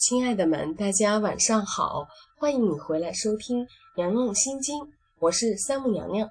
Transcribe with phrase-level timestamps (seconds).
[0.00, 4.80] 亲爱的们，大家晚上好，欢迎你回来收听《娘娘心经》，
[5.18, 6.26] 我是三木娘娘。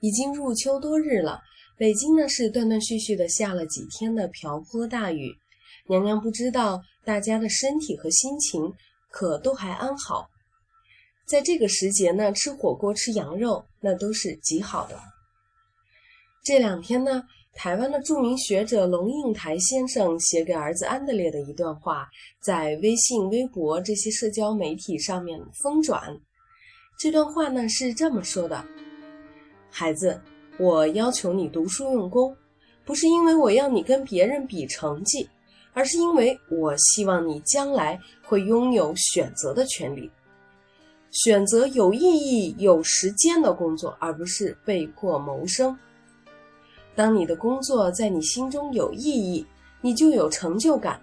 [0.00, 1.40] 已经入秋多日了，
[1.78, 5.34] 北京呢是断断续续的下了几天的瓢泼大雨。
[5.86, 8.70] 娘娘不知道大家的身体和心情
[9.10, 10.28] 可都还安好。
[11.24, 15.00] 在这个时节呢，吃火锅吃羊肉那都是极好的。
[16.44, 17.22] 这两天呢。
[17.58, 22.08] 台湾的著名学者龙应台先生写给儿子安德烈的一段话，
[22.40, 26.16] 在微信、微博这些社交媒体上面疯转。
[26.96, 28.64] 这段话呢是这么说的
[29.72, 30.20] ：“孩子，
[30.56, 32.32] 我要求你读书用功，
[32.84, 35.28] 不是因为我要你跟别人比成绩，
[35.72, 40.08] 而是因为我希望你将来会拥有选择的权利，
[41.10, 45.76] 选择有意义、有时间的工作，而不是被迫谋生。”
[46.98, 49.46] 当你的工作在你心中有意义，
[49.80, 50.98] 你就有成就感；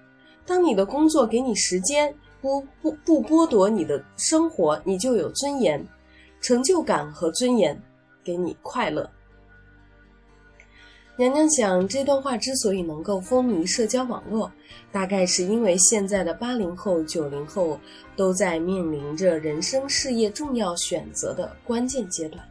[0.45, 5.81] 当你的工作给你时间，不不不剥夺你的生活，你就有尊严。
[6.42, 7.81] 成就感和尊严
[8.25, 9.09] 给你快乐。
[11.16, 14.52] 娘娘想，这段话之所以能够风靡社交网络，
[14.92, 17.80] 大概是因为现在的八零后、九零后
[18.17, 22.44] 都在面临着人生事业重要选择的关键阶段。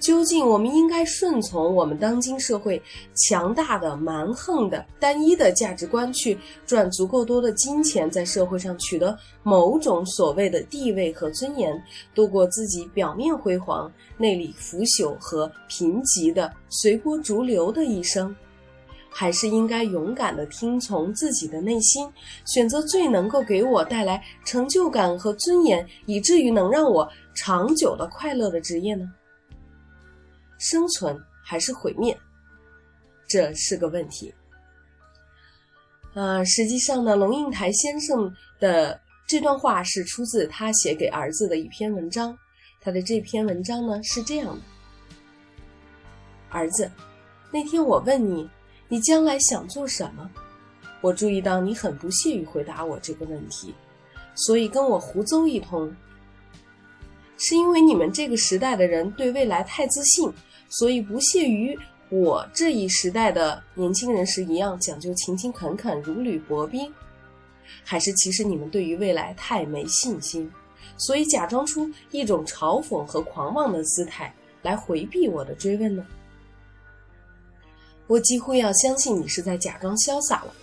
[0.00, 2.82] 究竟我们应该顺从我们当今社会
[3.14, 11.70] 强大的、蛮横的、单一的价值观，去赚足够多的金钱，在社会上取得某种所谓的地位和尊严，
[12.14, 18.34] 度过自己表面辉煌、内里腐朽和贫瘠的随波逐流的一生？
[19.12, 22.08] 还是应该勇敢地听从自己的内心，
[22.46, 29.04] 选择最能够给我带来成就感和尊严，以至于能让我长久的快乐的职业呢？
[30.60, 32.16] 生存还是毁灭，
[33.26, 34.32] 这是个问题。
[36.14, 42.36] 呃，实际上呢，龙应台先生的这段话是出自他写给儿子的一篇文章。
[42.80, 44.62] 他的这篇文章呢是这样的：
[46.50, 46.90] 儿子，
[47.50, 48.48] 那天我问你，
[48.88, 50.30] 你将来想做什么？
[51.00, 53.74] 我注意到你很不屑于回答我这个问题，
[54.34, 55.90] 所以跟我胡诌一通。
[57.38, 60.30] 是因为你们这个时代的人对未来太自信。
[60.70, 66.90] 所以不屑于我这一时代的年轻人时一样讲究勤勤恳恳、如履薄冰，
[67.84, 70.50] 还是其实你们对于未来太没信心，
[70.96, 74.32] 所以假装出一种嘲讽和狂妄的姿态
[74.62, 76.06] 来回避我的追问呢？
[78.06, 80.54] 我几乎要相信你是在假装潇洒了。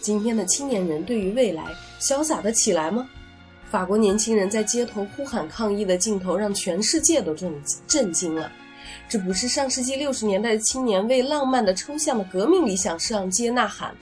[0.00, 1.64] 今天的青年人对于未来
[2.00, 3.08] 潇洒得起来吗？
[3.70, 7.52] 法国年轻人在街头呼喊抗议的镜头让全世界都震
[7.86, 8.50] 震惊了。
[9.06, 13.94] 这不是上世纪六十年代的青年为浪漫的、抽象的革命理想上街呐喊，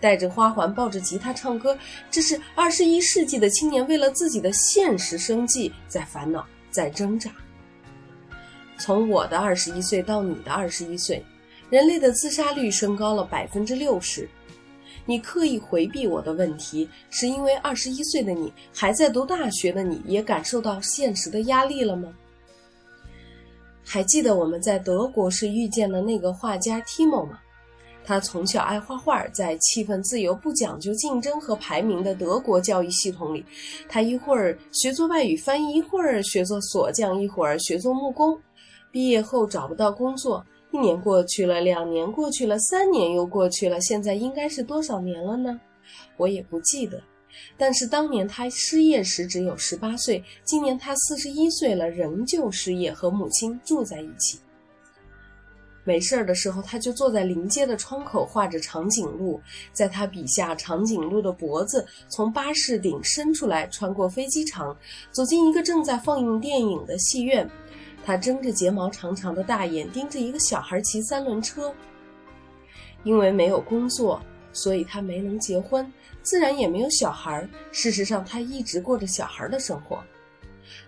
[0.00, 1.76] 带着花环、抱着吉他唱歌。
[2.10, 7.30] 这是二十一世纪的青年为了自己的现实生计在烦恼、在挣扎。
[8.76, 11.24] 从我的二十一岁到你的二十一岁，
[11.70, 14.28] 人类的自杀率升高了百分之六十。
[15.06, 22.12] 你刻意回避我的问题，是因为二十一岁的你还在读大学的你，也感受到现实的压力了吗？
[23.84, 27.38] 还记得我们在德国时遇见的那个画家 Timo 吗？
[28.06, 33.42] 他从小爱画画，在气氛自由、不讲究竞争和排名的德国教育系统里，
[33.88, 38.38] 他一会儿学做外语翻译，一会儿学做锁匠，一会儿学做木工。
[38.90, 45.58] 毕业后找不到工作，一年过去了，两年过去了，三年又过去了，现在应该是多少年了呢？
[46.18, 47.02] 我也不记得。
[47.56, 54.38] 但是当年他失业时只有十八岁，今年他四十一岁了，仍旧失业，和母亲住在一起。
[55.86, 59.38] 没事儿的时候，他就坐在临街的窗口画着长颈鹿。
[59.72, 64.74] 在他笔下，长颈鹿的脖子从巴士顶伸出来，穿过飞机场，
[65.10, 67.46] 走进一个正在放映电影的戏院。
[68.02, 71.70] 他睁着睫毛长长的大眼，盯着一个小孩骑三轮车。
[73.02, 74.18] 因为没有工作，
[74.54, 75.86] 所以他没能结婚。
[76.22, 77.46] 自然也没有小孩。
[77.70, 80.02] 事实上，他一直过着小孩的生活。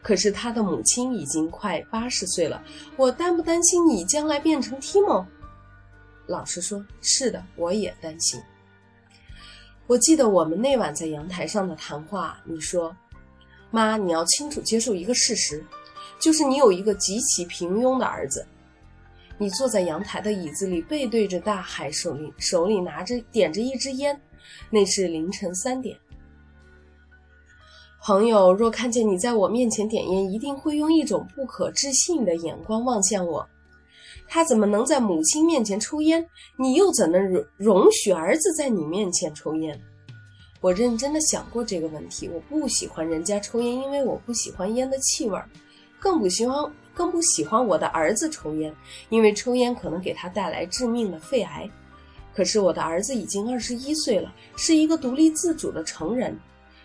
[0.01, 2.63] 可是他的母亲已经快八十岁了。
[2.97, 5.27] 我担不担心你将来变成 Timo？
[6.27, 8.41] 老实说，是的，我也担心。
[9.87, 12.97] 我记得我们那晚在阳台上的谈话，你说
[13.71, 15.65] ：“妈，你要清楚接受一个事实，
[16.19, 18.45] 就是你有一个极其平庸的儿子。”
[19.39, 24.19] 你坐在阳台的椅子里，背对着大海，手里手里拿着点着一支烟。
[24.71, 25.97] 那是凌晨三点。
[28.03, 33.47] 朋友若看见你在我面前点烟，一定会用一种不可置信的眼光望向我。
[34.29, 36.27] 他怎么能在母亲面前抽烟？
[36.57, 39.79] 你又怎能容容许儿子在你面前抽烟？
[40.61, 42.29] 我认真的想过这个问题。
[42.29, 45.39] 我不喜欢人家抽烟，因为我不喜欢烟的气味，
[45.99, 46.57] 更不喜欢
[46.97, 48.75] 更不喜欢我的儿子抽烟，
[49.11, 51.69] 因为抽烟可能给他带来致命的肺癌。
[52.35, 56.35] 可是我的儿子已经二十一岁了，是一个独立自主的成人。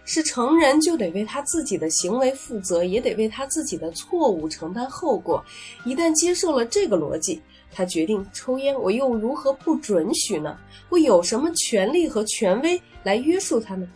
[0.03, 5.41] 是成人就得为他自己的行为负责，也得为他自己的错误承担后果。
[5.85, 7.39] 一旦接受了这个逻辑，
[7.71, 10.57] 他决定抽烟，我又如何不准许呢？
[10.89, 13.87] 我有什么权利和权威来约束他呢？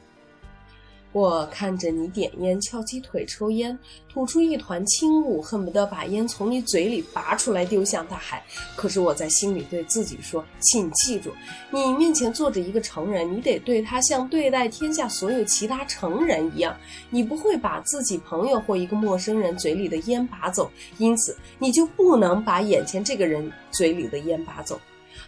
[1.16, 3.80] 我看着你点烟、翘起腿抽烟，
[4.10, 8.44] 吐出一团轻雾，恨不得把烟从你嘴里拔出来丢向大海。
[8.76, 11.32] 可是我在心里对自己说：“请记住，
[11.72, 16.76] 你面前坐着一个成人，你得对他像对待天下所有其他成人一样。
[17.10, 24.78] 你不会把自己朋友或一个陌生人嘴里的烟拔走，因此你就不能把眼前这个人嘴里的烟拔走。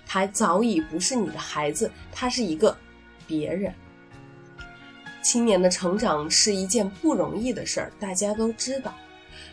[0.06, 2.76] 他早已不是你的孩子，他是一个
[3.26, 3.74] 别人。”
[5.28, 8.96] 青年的成长是一件不容易的事儿，大家都知道。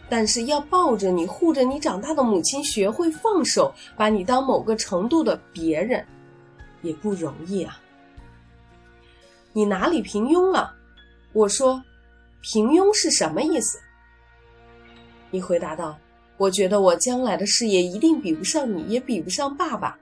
[0.09, 6.07] 但是要抱着你、护着你长大的母亲学会放手，把你当某个程度的别人，
[6.83, 7.77] 也不容易啊。
[9.53, 10.73] 你哪里平庸了？
[11.33, 11.83] 我说，
[12.41, 13.81] 平庸是什么意思？
[15.33, 15.99] 你回答道
[16.39, 19.99] ：“我觉得我将来的事业一定比不上你，也比不上爸爸。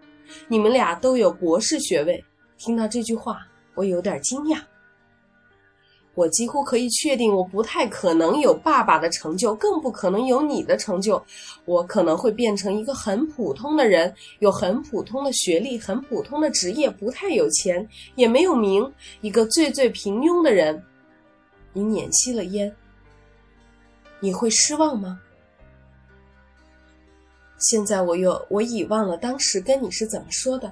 [0.48, 2.22] 你们俩都有博士学位。”
[2.60, 4.60] 听到这句话，我有点惊讶。
[6.14, 11.22] 我几乎可以确定，我不太可能有爸爸的成就，更不可能有你的成就。
[11.64, 18.92] 我可能会变成一个很普通的人，有很普通的学历，很普通的职业，不太有钱，也没有名，
[19.22, 20.82] 一个最最平庸的人。
[21.72, 22.70] 你捻熄了烟，
[24.20, 25.18] 你会失望吗？
[27.58, 30.70] 现在我又我已忘了当时跟你是怎么说的，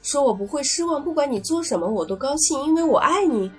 [0.00, 3.50] 说我不会失望，不管你做什么，我都高兴，因为我爱你。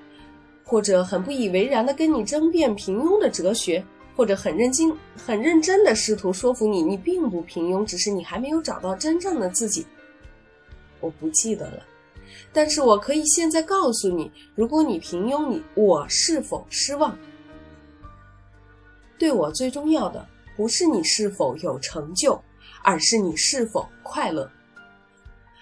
[0.70, 3.84] 或者很不以为然的跟你争辩平庸的哲学，
[4.16, 9.84] 或者很认真、很认真的试图说服你，你并不平庸，只是你还没有找到真正的自己。
[11.00, 11.84] 我不记得了，
[12.54, 17.18] 但是我可以现在告诉你，如果你平庸，你我是否失望？
[19.18, 20.24] 对我最重要的
[20.56, 22.40] 不是你是否有成就，
[22.84, 24.48] 而是你是否快乐。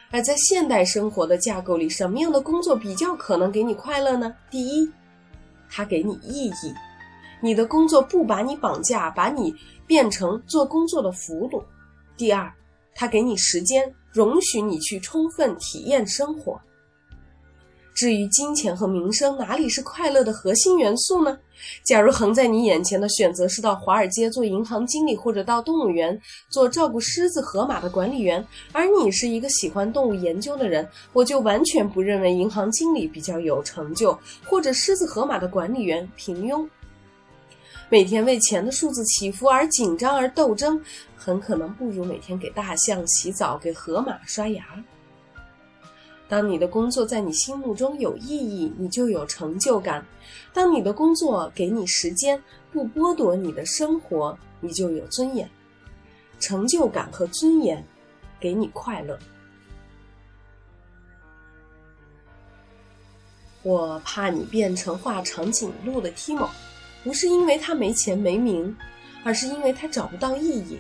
[0.09, 4.33] 而在现代生活的架构里，什么样的工作比较可能给你快乐呢？
[4.49, 4.89] 第一，
[5.69, 6.73] 他给你意义，
[7.41, 9.53] 你的工作不把你绑架，把你
[9.85, 11.63] 变成做工作的俘虏；
[12.15, 12.51] 第二，
[12.95, 16.59] 他给你时间，容许你去充分体验生活。
[17.97, 21.35] 至于金钱和名声，哪里是快乐的核心元素呢？
[21.83, 34.15] 假如横在你眼前的选择是到华尔街做银行经理，或者到动物园做照顾狮子、河马的管理员，而你是一个喜欢动物研究的人，我就完全不认为银行经理比较有成就，
[34.45, 36.69] 或者狮子、河马的管理员平庸。
[37.89, 40.79] 每天为钱的数字起伏而紧张而斗争，
[41.15, 44.63] 很可能不如每天给大象洗澡、给河马刷牙。
[46.29, 50.03] 当你的工作在你心目中有意义，你就有成就感；
[50.53, 52.41] 当你的工作给你时间，
[52.71, 55.49] 不剥夺你的生活，你就有尊严。
[56.39, 57.83] 成就感和尊严，
[58.39, 59.17] 给你快乐。
[63.63, 66.47] 我怕你变成画长颈鹿的 Tim，
[67.03, 68.75] 不是因为他没钱没名，
[69.23, 70.77] 而是因为他找不到意义。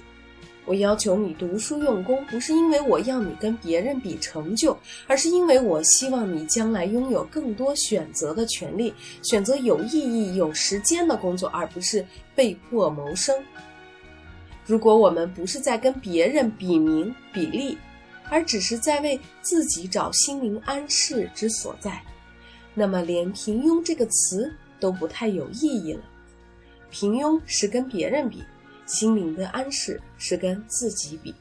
[0.67, 8.93] 我要求你读书用功，不是因为我要你跟别人比成就，而是因为我希望你将来拥有更多选择的权利，
[9.23, 12.05] 选择有意义、有时间的工作，而不是
[12.35, 13.33] 被迫谋生。
[14.65, 17.77] 如果我们不是在跟别人比名比利，
[18.29, 22.03] 而只是在为自己找心灵安适之所在，
[22.73, 26.01] 那么连平庸这个词都不太有意义了。
[26.89, 28.43] 平庸是跟别人比。
[28.87, 31.35] 心灵的安适是跟自己比，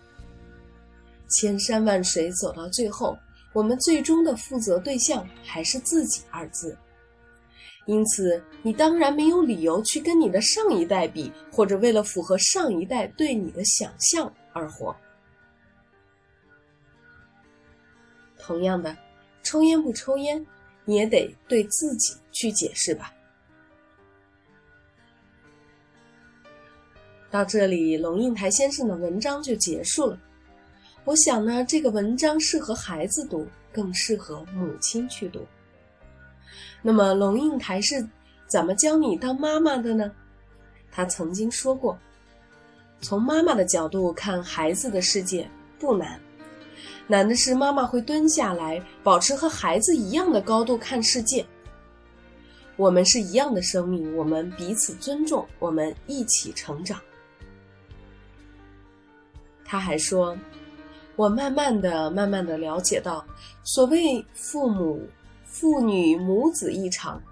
[1.28, 3.16] 千山万水走到最后，
[3.54, 6.76] 我们最终的负责对象还是自己二字。
[7.86, 14.94] 因此，你当然没有理由去跟你的上一代比，或者为了符合上一代对你的想象而活。
[18.38, 18.96] 同样的，
[19.44, 20.44] 抽烟不抽烟，
[20.84, 23.12] 你也得对自己去解释吧。
[27.36, 30.18] 到这里，龙应台先生的文章就结束了。
[31.04, 35.40] 我想呢，这个文章适合孩子读，更适合母亲去读。
[36.80, 38.02] 那么，龙应台是
[38.46, 40.10] 怎么教你当妈妈的呢？
[40.90, 41.98] 他曾经说过
[43.02, 45.46] ：“从妈妈的角度看孩子的世界
[45.78, 46.18] 不难，
[47.06, 51.44] 难的是妈妈会蹲下来，保持和孩子一样的高度看世界。
[52.76, 56.98] 我们是一样的生命，我们彼此尊重，我们一起成长。
[59.76, 60.34] 他还说
[61.16, 63.22] ：“我慢慢的、慢慢的了解到，
[63.62, 65.06] 所谓父母、
[65.44, 67.22] 父女、母子一场，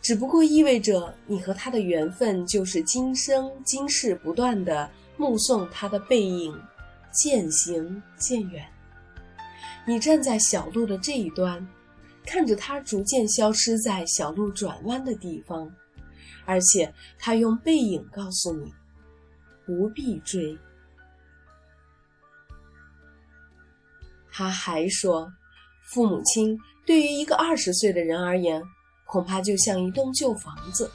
[0.00, 6.58] 只不过意味着你和他的缘分就是今生今世不断的目送他的背影
[7.12, 8.66] 渐行渐远。
[9.86, 11.62] 你站在小路的这一端。”
[12.24, 15.70] 看着他逐渐消失在小路转弯的地方，
[16.46, 18.72] 而且他用背影告诉你：
[19.66, 20.58] 不必追。
[24.38, 25.32] 他还说，
[25.80, 28.62] 父母亲对于一个二十岁的人而言，
[29.06, 30.90] 恐怕就像一栋旧房子，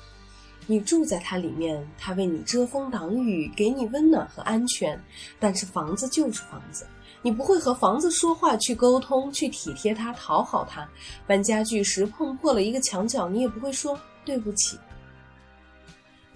[0.67, 5.03] 你住在它里面，他为你遮风挡雨，给你温暖和安全，
[5.39, 6.85] 但是房子就是房子。
[7.23, 10.87] 你不会和房子说话，去沟通，去体贴它，讨好它。
[11.25, 14.77] 搬家具时碰破了一个墙角，你也不会说对不起。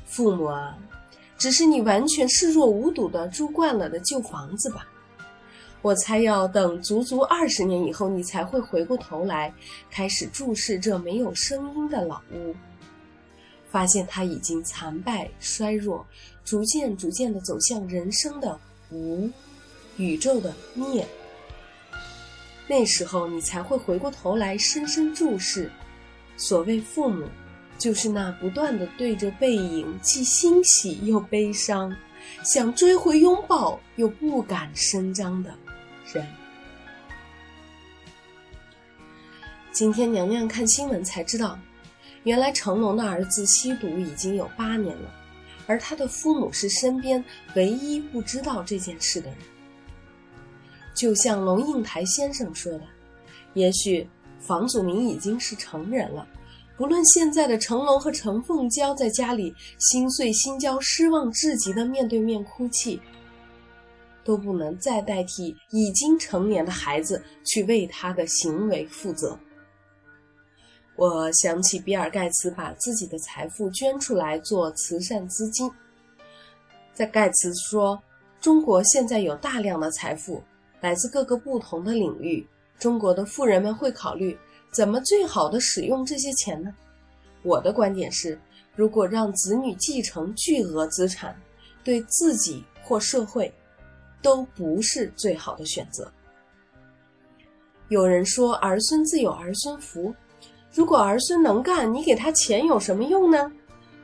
[0.06, 0.76] 父母啊，
[1.38, 4.88] 只是你完全视若无睹的住惯了的旧房子吧？
[5.86, 9.54] 我猜要等足足二十年以后，你才会回过头来，
[9.92, 12.56] 开始注视这没有声音的老屋，
[13.70, 16.04] 发现它已经残败衰弱，
[16.44, 19.30] 逐渐逐渐的走向人生的无。
[19.98, 21.08] 宇宙的灭，
[22.68, 25.72] 那时候你才会回过头来深深注视。
[26.36, 27.28] 所谓父母，
[27.78, 31.96] 就是那不断的对着背影，既欣喜又悲伤，
[32.44, 35.54] 想追回拥抱又不敢声张的
[36.14, 36.26] 人。
[39.72, 41.60] 今天娘娘看新闻才知道，
[42.24, 45.14] 原来成龙的儿子吸毒已经有八年了，
[45.68, 47.24] 而他的父母是身边
[47.56, 49.38] 唯一不知道这件事的人。
[50.94, 52.84] 就像龙应台先生说的，
[53.54, 54.08] 也许
[54.40, 56.26] 房祖名已经是成人了。
[56.78, 63.02] 不论现在的成龙和陈凤娇在家里心碎心焦、失望至极的面对面哭泣，
[64.26, 69.40] 都不能再代替已经成年的孩子去为他的行为负责。
[70.98, 75.72] 我想起比尔盖茨把自己的财富捐出来做慈善资金，
[76.94, 78.02] 在盖茨说
[78.42, 80.42] ：“中国现在有大量的财富。”
[80.82, 82.46] 来自各个不同的领域，
[82.78, 84.38] 中国的富人们会考虑
[84.72, 86.72] 怎么最好的使用这些钱呢？
[87.42, 88.40] 我的观点是，
[88.76, 91.36] 如果让子女继承巨额资产，
[91.84, 93.52] 对自己或社会
[94.26, 96.12] 都不是最好的选择。
[97.90, 100.12] 有人说儿孙自有儿孙福，
[100.74, 103.52] 如果儿孙能干，你给他钱有什么用呢？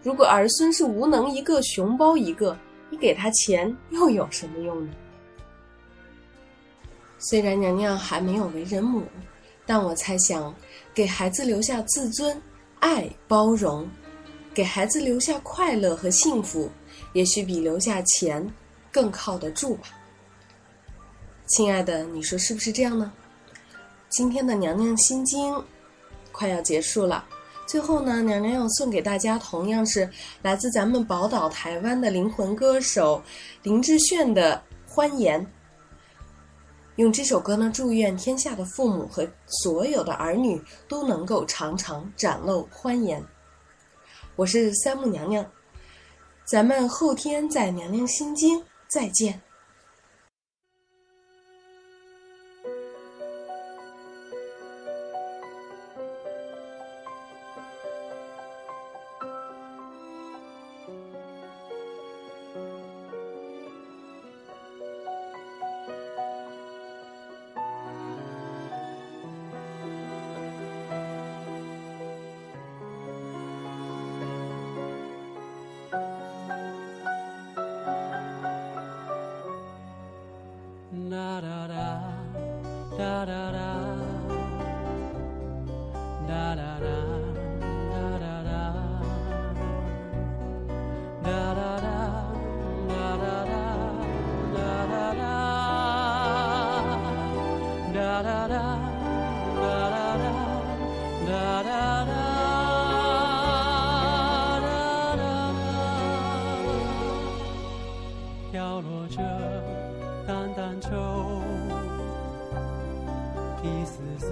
[0.04, 2.56] 如果儿孙是无能一个，熊包一个，
[2.92, 4.94] 你给他钱又有什么用呢？
[7.18, 9.02] 虽然娘娘还没有为人母，
[9.66, 10.54] 但我猜想，
[10.94, 12.40] 给孩子留下自尊、
[12.80, 13.90] 爱、包容，
[14.54, 16.70] 给孩子留下快乐和幸福，
[17.14, 18.48] 也许比留下钱
[18.92, 19.88] 更靠得住吧。
[21.52, 23.12] 亲爱的，你说是不是这样呢？
[24.08, 25.54] 今天的娘娘心经
[26.32, 27.26] 快要结束了，
[27.66, 30.10] 最后呢，娘娘要送给大家，同样是
[30.42, 33.22] 来自咱们宝岛台湾的灵魂歌手
[33.64, 35.46] 林志炫的《欢颜》。
[36.96, 43.22] 用这首歌呢，祝愿天下的父母和所有的儿女都能够常常展露欢颜。
[44.38, 45.46] 我是三木娘娘，
[46.46, 49.42] 咱们后天在娘娘心经再见。
[108.52, 109.18] 飘落着
[110.28, 111.42] 淡淡愁。
[113.64, 114.30] 一丝丝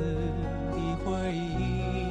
[0.73, 2.08] 的回忆。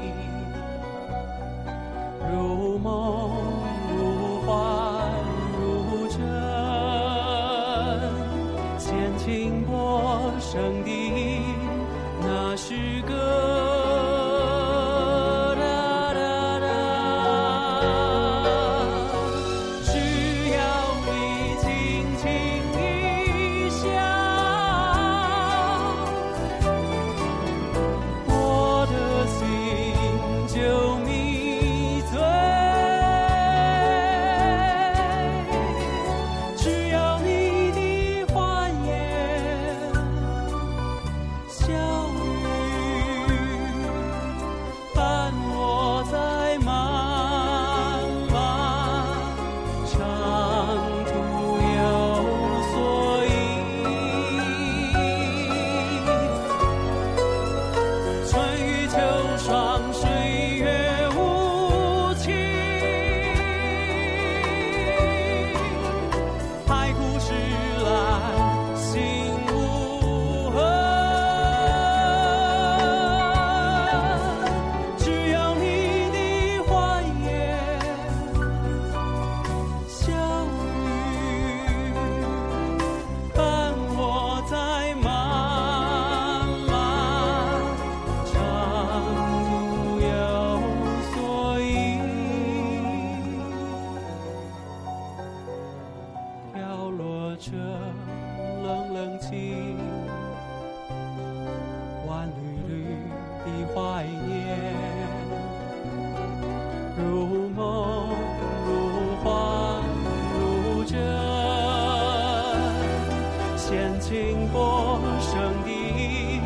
[114.09, 115.35] 掀起过生
[115.65, 116.41] 的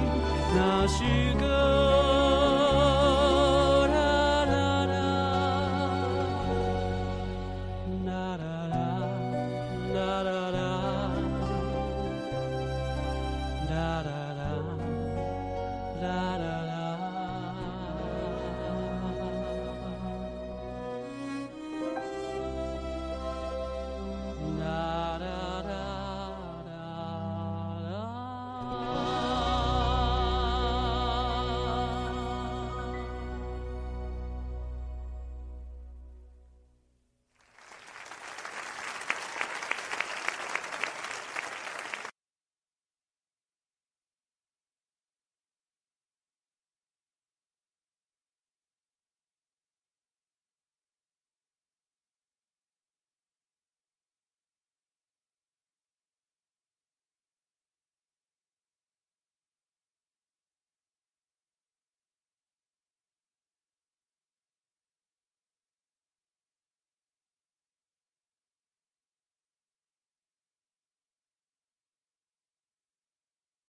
[0.56, 1.21] 那诗歌。